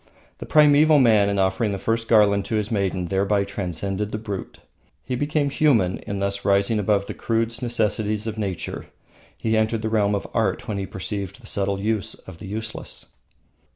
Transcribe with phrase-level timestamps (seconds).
[0.39, 4.57] The primeval man in offering the first garland to his maiden thereby transcended the brute.
[5.03, 8.87] He became human in thus rising above the crude necessities of nature.
[9.37, 13.05] He entered the realm of art when he perceived the subtle use of the useless.